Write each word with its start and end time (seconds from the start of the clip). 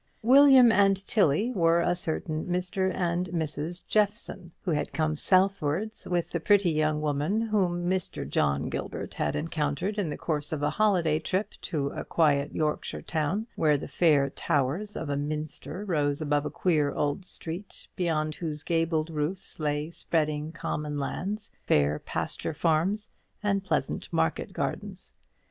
William 0.23 0.71
and 0.71 0.97
Tilly 1.05 1.51
were 1.51 1.79
a 1.79 1.93
certain 1.93 2.45
Mr. 2.47 2.91
and 2.91 3.27
Mrs. 3.27 3.85
Jeffson, 3.85 4.51
who 4.63 4.71
had 4.71 4.91
come 4.91 5.15
southwards 5.15 6.07
with 6.07 6.31
the 6.31 6.39
pretty 6.39 6.71
young 6.71 7.01
woman 7.01 7.39
whom 7.39 7.87
Mr. 7.87 8.27
John 8.27 8.67
Gilbert 8.67 9.13
had 9.13 9.35
encountered 9.35 9.99
in 9.99 10.09
the 10.09 10.17
course 10.17 10.51
of 10.51 10.63
a 10.63 10.71
holiday 10.71 11.19
trip 11.19 11.51
to 11.61 11.89
a 11.89 12.03
quiet 12.03 12.51
Yorkshire 12.51 13.03
town, 13.03 13.45
where 13.55 13.77
the 13.77 13.87
fair 13.87 14.31
towers 14.31 14.97
of 14.97 15.07
a 15.11 15.15
minster 15.15 15.85
rose 15.85 16.19
above 16.19 16.47
a 16.47 16.49
queer 16.49 16.91
old 16.91 17.23
street, 17.23 17.87
beyond 17.95 18.33
whose 18.33 18.63
gabled 18.63 19.11
roofs 19.11 19.59
lay 19.59 19.91
spreading 19.91 20.51
common 20.51 20.97
lands, 20.97 21.51
fair 21.67 21.99
pasture 21.99 22.55
farms, 22.55 23.13
and 23.43 23.63
pleasant 23.63 24.11
market 24.11 24.51
gardens. 24.51 25.13